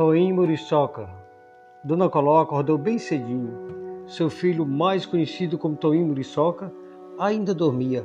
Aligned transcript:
Toim 0.00 0.32
Muriçoca. 0.32 1.10
Dona 1.84 2.08
Coló 2.08 2.40
acordou 2.40 2.78
bem 2.78 2.96
cedinho. 2.96 4.06
Seu 4.06 4.30
filho, 4.30 4.64
mais 4.64 5.04
conhecido 5.04 5.58
como 5.58 5.76
Toim 5.76 6.02
Muriçoca, 6.02 6.72
ainda 7.18 7.52
dormia. 7.52 8.02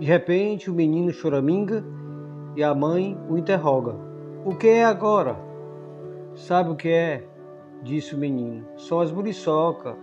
De 0.00 0.04
repente, 0.04 0.68
o 0.68 0.74
menino 0.74 1.12
choraminga 1.12 1.84
e 2.56 2.64
a 2.64 2.74
mãe 2.74 3.16
o 3.28 3.38
interroga. 3.38 3.94
O 4.44 4.56
que 4.56 4.66
é 4.66 4.84
agora? 4.84 5.36
Sabe 6.34 6.70
o 6.70 6.74
que 6.74 6.88
é? 6.88 7.24
Disse 7.80 8.16
o 8.16 8.18
menino. 8.18 8.66
Só 8.74 9.00
as 9.00 9.12
muriçoca. 9.12 9.96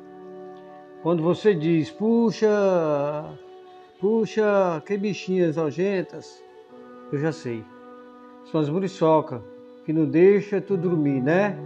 Quando 1.04 1.22
você 1.22 1.54
diz, 1.54 1.92
puxa, 1.92 2.48
puxa, 4.00 4.82
que 4.86 4.98
bichinhas 4.98 5.58
nojentas, 5.58 6.42
eu 7.12 7.20
já 7.20 7.34
sei. 7.34 7.66
São 8.46 8.62
as 8.62 8.70
muriçoca 8.70 9.44
que 9.88 9.94
não 9.94 10.06
deixa 10.06 10.60
tu 10.60 10.76
dormir, 10.76 11.22
né? 11.22 11.58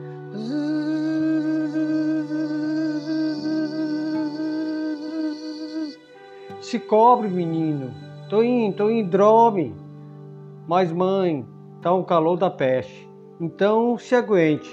Se 6.62 6.78
cobre, 6.78 7.28
menino. 7.28 7.92
Tô 8.30 8.44
indo, 8.44 8.76
tô 8.76 8.92
indo, 8.92 9.10
dorme. 9.10 9.76
Mas 10.68 10.92
mãe, 10.92 11.44
tá 11.82 11.92
um 11.96 12.04
calor 12.04 12.38
da 12.38 12.52
peste. 12.52 13.10
Então 13.40 13.98
se 13.98 14.14
aguente. 14.14 14.72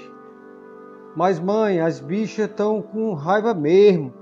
Mas 1.15 1.39
mãe, 1.39 1.79
as 1.79 1.99
bichas 1.99 2.47
estão 2.47 2.83
com 2.83 3.15
raiva 3.15 3.55
mesmo. 3.55 4.13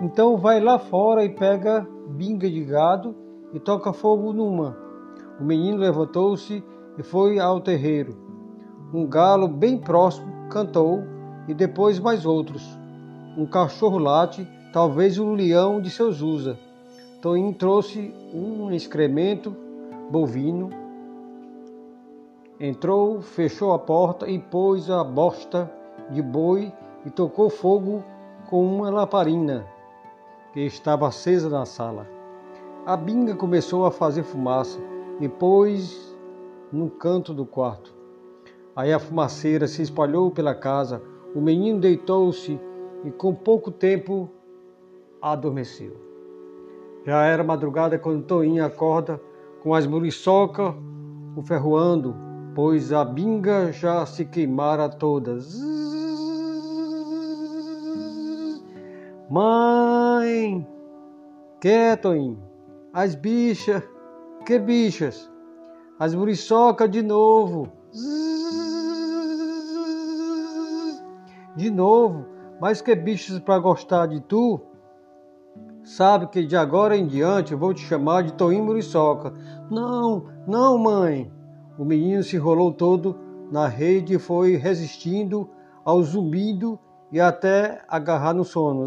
Então 0.00 0.36
vai 0.36 0.58
lá 0.58 0.80
fora 0.80 1.24
e 1.24 1.28
pega 1.28 1.86
binga 2.08 2.50
de 2.50 2.64
gado 2.64 3.14
e 3.54 3.60
toca 3.60 3.92
fogo 3.92 4.32
numa. 4.32 4.82
O 5.40 5.44
menino 5.44 5.78
levantou-se 5.78 6.62
e 6.98 7.02
foi 7.02 7.38
ao 7.38 7.60
terreiro. 7.60 8.16
Um 8.92 9.06
galo 9.06 9.48
bem 9.48 9.78
próximo 9.78 10.48
cantou 10.50 11.02
e 11.48 11.54
depois 11.54 11.98
mais 11.98 12.26
outros. 12.26 12.62
Um 13.36 13.46
cachorro 13.46 13.98
late, 13.98 14.46
talvez 14.72 15.18
um 15.18 15.32
leão 15.32 15.80
de 15.80 15.90
seus 15.90 16.20
usa. 16.20 16.58
Toim 17.20 17.52
trouxe 17.52 18.12
um 18.34 18.70
excremento 18.70 19.56
bovino, 20.10 20.70
entrou, 22.60 23.22
fechou 23.22 23.72
a 23.72 23.78
porta 23.78 24.28
e 24.28 24.38
pôs 24.38 24.90
a 24.90 25.02
bosta 25.02 25.70
de 26.10 26.20
boi 26.20 26.72
e 27.06 27.10
tocou 27.10 27.48
fogo 27.48 28.04
com 28.50 28.64
uma 28.64 28.90
lamparina 28.90 29.64
que 30.52 30.60
estava 30.60 31.08
acesa 31.08 31.48
na 31.48 31.64
sala. 31.64 32.06
A 32.84 32.96
binga 32.96 33.34
começou 33.34 33.86
a 33.86 33.90
fazer 33.90 34.22
fumaça 34.24 34.78
e 35.20 35.28
pôs 35.28 36.16
no 36.72 36.88
canto 36.90 37.34
do 37.34 37.44
quarto. 37.44 37.94
Aí 38.74 38.92
a 38.92 38.98
fumaceira 38.98 39.66
se 39.66 39.82
espalhou 39.82 40.30
pela 40.30 40.54
casa, 40.54 41.02
o 41.34 41.40
menino 41.40 41.80
deitou-se 41.80 42.58
e 43.04 43.10
com 43.10 43.34
pouco 43.34 43.70
tempo 43.70 44.30
adormeceu. 45.20 45.96
Já 47.04 47.24
era 47.24 47.44
madrugada 47.44 47.98
quando 47.98 48.24
Toinha 48.24 48.66
acorda 48.66 49.20
com 49.62 49.74
as 49.74 49.86
muriçocas 49.86 50.74
o 51.36 51.42
ferroando, 51.42 52.14
pois 52.54 52.92
a 52.92 53.04
binga 53.04 53.72
já 53.72 54.04
se 54.06 54.24
queimara 54.24 54.88
toda. 54.88 55.38
Mãe! 59.30 60.66
Que 61.60 61.68
é, 61.68 61.96
Toinho? 61.96 62.38
As 62.92 63.14
bichas! 63.14 63.91
Que 64.44 64.58
bichas? 64.58 65.30
As 65.98 66.14
muriçocas 66.14 66.90
de 66.90 67.00
novo! 67.00 67.68
De 71.54 71.70
novo? 71.70 72.26
Mas 72.60 72.80
que 72.80 72.94
bichos 72.94 73.38
para 73.38 73.58
gostar 73.60 74.06
de 74.06 74.20
tu? 74.20 74.60
Sabe 75.84 76.26
que 76.26 76.44
de 76.44 76.56
agora 76.56 76.96
em 76.96 77.06
diante 77.06 77.52
eu 77.52 77.58
vou 77.58 77.72
te 77.72 77.82
chamar 77.82 78.22
de 78.22 78.32
Toim 78.32 78.62
Muriçoca. 78.62 79.32
Não, 79.70 80.24
não, 80.46 80.78
mãe. 80.78 81.30
O 81.78 81.84
menino 81.84 82.22
se 82.22 82.36
enrolou 82.36 82.72
todo 82.72 83.18
na 83.50 83.68
rede 83.68 84.14
e 84.14 84.18
foi 84.18 84.56
resistindo 84.56 85.48
ao 85.84 86.02
zumbido 86.02 86.78
e 87.12 87.20
até 87.20 87.84
agarrar 87.88 88.32
no 88.32 88.44
sono. 88.44 88.86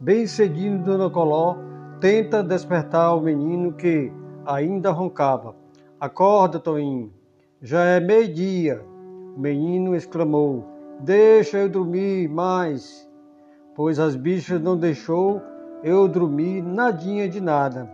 Bem 0.00 0.26
cedinho, 0.26 0.82
Dona 0.82 1.10
Coló 1.10 1.67
tenta 2.00 2.42
despertar 2.42 3.14
o 3.14 3.20
menino 3.20 3.72
que 3.72 4.12
ainda 4.46 4.90
roncava. 4.90 5.54
Acorda, 6.00 6.58
Toinho, 6.58 7.12
já 7.60 7.84
é 7.84 8.00
meio-dia. 8.00 8.84
O 9.36 9.40
menino 9.40 9.94
exclamou: 9.94 10.64
Deixa 11.00 11.58
eu 11.58 11.68
dormir 11.68 12.28
mais, 12.28 13.08
pois 13.74 13.98
as 13.98 14.16
bichas 14.16 14.60
não 14.60 14.76
deixou 14.76 15.42
eu 15.82 16.08
dormir 16.08 16.62
nadinha 16.62 17.28
de 17.28 17.40
nada. 17.40 17.88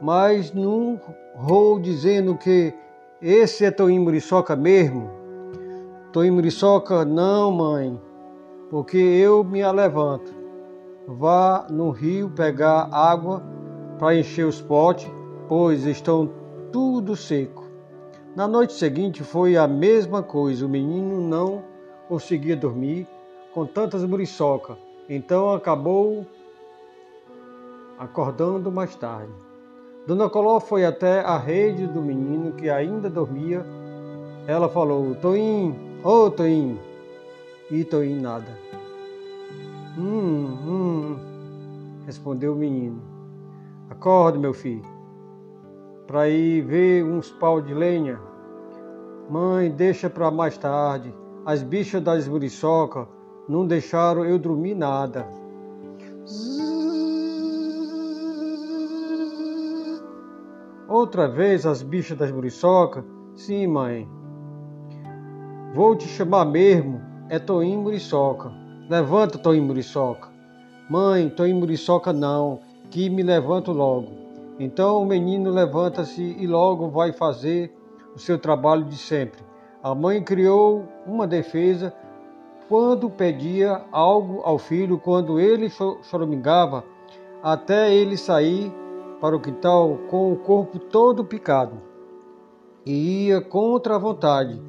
Mas 0.00 0.52
não 0.52 1.00
vou 1.36 1.78
dizendo 1.78 2.36
que 2.36 2.72
esse 3.20 3.64
é 3.64 3.70
Toinho 3.70 4.02
Muriçoca 4.02 4.54
mesmo. 4.54 5.10
Em 6.16 6.30
Muriçoca? 6.30 7.04
Não, 7.04 7.50
mãe, 7.50 8.00
porque 8.70 8.96
eu 8.96 9.42
me 9.42 9.66
levanto. 9.72 10.43
Vá 11.06 11.66
no 11.70 11.90
rio 11.90 12.30
pegar 12.30 12.88
água 12.90 13.42
para 13.98 14.16
encher 14.16 14.46
os 14.46 14.60
potes, 14.60 15.10
pois 15.48 15.84
estão 15.84 16.30
tudo 16.72 17.14
seco. 17.14 17.64
Na 18.34 18.48
noite 18.48 18.72
seguinte 18.72 19.22
foi 19.22 19.56
a 19.56 19.68
mesma 19.68 20.22
coisa. 20.22 20.64
O 20.66 20.68
menino 20.68 21.20
não 21.20 21.62
conseguia 22.08 22.56
dormir 22.56 23.06
com 23.52 23.66
tantas 23.66 24.02
muriçocas, 24.04 24.76
então 25.08 25.52
acabou 25.52 26.26
acordando 27.98 28.72
mais 28.72 28.96
tarde. 28.96 29.32
Dona 30.06 30.28
Coló 30.28 30.58
foi 30.58 30.84
até 30.84 31.20
a 31.20 31.38
rede 31.38 31.86
do 31.86 32.02
menino 32.02 32.52
que 32.52 32.68
ainda 32.68 33.08
dormia. 33.08 33.64
Ela 34.46 34.68
falou: 34.68 35.14
Toim, 35.14 35.74
Ô, 36.02 36.26
oh, 36.26 36.30
Toinho. 36.30 36.78
E 37.70 37.82
Toinho 37.84 38.20
nada. 38.20 38.64
Hum, 39.96 40.58
hum, 40.66 41.16
respondeu 42.04 42.52
o 42.52 42.56
menino. 42.56 43.00
Acorde, 43.88 44.38
meu 44.38 44.52
filho, 44.52 44.82
para 46.04 46.28
ir 46.28 46.62
ver 46.62 47.04
uns 47.04 47.30
pau 47.30 47.60
de 47.60 47.72
lenha. 47.72 48.18
Mãe, 49.30 49.70
deixa 49.70 50.10
para 50.10 50.32
mais 50.32 50.58
tarde. 50.58 51.14
As 51.46 51.62
bichas 51.62 52.02
das 52.02 52.26
muriçoca 52.26 53.06
não 53.48 53.64
deixaram 53.66 54.24
eu 54.24 54.36
dormir 54.36 54.74
nada. 54.74 55.28
Outra 60.88 61.28
vez 61.28 61.64
as 61.64 61.82
bichas 61.82 62.18
das 62.18 62.32
muriçoca? 62.32 63.04
Sim, 63.36 63.68
mãe. 63.68 64.08
Vou 65.72 65.94
te 65.94 66.08
chamar 66.08 66.46
mesmo, 66.46 67.00
é 67.28 67.38
Toim 67.38 67.76
Muriçoca. 67.76 68.63
Levanta, 68.88 69.38
Toim 69.38 69.62
Muriçoca. 69.62 70.28
Mãe, 70.90 71.30
Toim 71.30 71.54
Muriçoca 71.54 72.12
não, 72.12 72.60
que 72.90 73.08
me 73.08 73.22
levanto 73.22 73.72
logo. 73.72 74.08
Então 74.60 75.02
o 75.02 75.06
menino 75.06 75.50
levanta-se 75.50 76.36
e 76.38 76.46
logo 76.46 76.90
vai 76.90 77.10
fazer 77.10 77.74
o 78.14 78.18
seu 78.18 78.38
trabalho 78.38 78.84
de 78.84 78.96
sempre. 78.96 79.42
A 79.82 79.94
mãe 79.94 80.22
criou 80.22 80.84
uma 81.06 81.26
defesa 81.26 81.94
quando 82.68 83.08
pedia 83.08 83.82
algo 83.90 84.42
ao 84.44 84.58
filho, 84.58 84.98
quando 84.98 85.40
ele 85.40 85.70
choramingava, 85.70 86.84
até 87.42 87.92
ele 87.92 88.18
sair 88.18 88.70
para 89.18 89.34
o 89.34 89.40
quintal 89.40 89.98
com 90.10 90.30
o 90.30 90.36
corpo 90.36 90.78
todo 90.78 91.24
picado. 91.24 91.80
E 92.84 93.28
ia 93.28 93.40
contra 93.40 93.96
a 93.96 93.98
vontade 93.98 94.60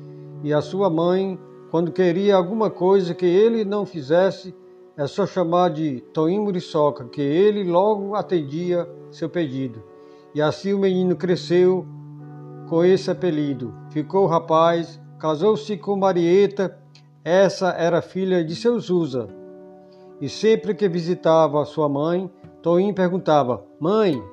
e 0.42 0.54
a 0.54 0.62
sua 0.62 0.90
mãe, 0.90 1.38
quando 1.75 1.92
queria 1.92 2.38
alguma 2.38 2.69
coisa 2.69 3.13
que 3.13 3.25
ele 3.25 3.66
não 3.66 3.86
fizesse, 3.86 4.56
é 4.95 5.06
só 5.07 5.27
chamar 5.27 5.72
de 5.72 6.00
Toim 6.13 6.39
Muriçoca, 6.39 7.04
que 7.10 7.22
ele 7.22 7.66
logo 7.66 8.16
atendia 8.16 8.89
seu 9.12 9.30
pedido. 9.30 9.83
E 10.33 10.42
assim 10.42 10.72
o 10.72 10.80
menino 10.80 11.18
cresceu 11.18 11.86
com 12.69 12.81
esse 12.81 13.12
apelido. 13.12 13.74
Ficou 13.89 14.25
rapaz, 14.25 15.01
casou-se 15.19 15.75
com 15.75 15.98
Marieta, 15.98 16.80
essa 17.25 17.72
era 17.72 18.01
filha 18.01 18.42
de 18.42 18.56
seu 18.56 18.80
Zusa. 18.80 19.28
E 20.21 20.30
sempre 20.30 20.74
que 20.74 20.88
visitava 20.88 21.66
sua 21.66 21.89
mãe, 21.89 22.31
Toim 22.62 22.94
perguntava: 22.94 23.66
Mãe, 23.81 24.24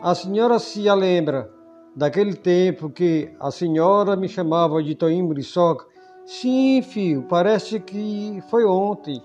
a 0.00 0.14
senhora 0.14 0.58
se 0.58 0.90
lembra 0.90 1.52
daquele 1.94 2.32
tempo 2.32 2.88
que 2.88 3.30
a 3.38 3.50
senhora 3.50 4.16
me 4.16 4.30
chamava 4.30 4.82
de 4.82 4.94
Toim 4.94 5.20
Muriçoca. 5.20 5.90
Sim, 6.32 6.80
filho, 6.80 7.24
parece 7.24 7.80
que 7.80 8.40
foi 8.48 8.64
ontem. 8.64 9.20